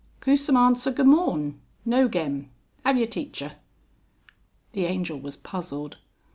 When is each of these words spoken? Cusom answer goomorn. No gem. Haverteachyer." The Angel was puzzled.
Cusom 0.19 0.57
answer 0.57 0.89
goomorn. 0.91 1.59
No 1.85 2.07
gem. 2.07 2.49
Haverteachyer." 2.83 3.57
The 4.73 4.85
Angel 4.85 5.19
was 5.19 5.37
puzzled. 5.37 5.97